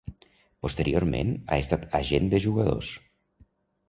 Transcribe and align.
Posteriorment, 0.65 1.33
ha 1.55 1.59
estat 1.65 1.85
agent 1.99 2.31
de 2.31 2.39
jugadors. 2.47 2.91